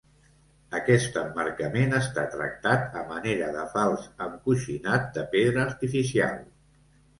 Aquest 0.77 1.19
emmarcament 1.23 1.93
està 1.97 2.23
tractat 2.37 2.97
a 3.03 3.05
manera 3.13 3.51
de 3.59 3.67
fals 3.75 4.09
encoixinat 4.31 5.09
de 5.21 5.29
pedra 5.37 5.65
artificial. 5.69 6.45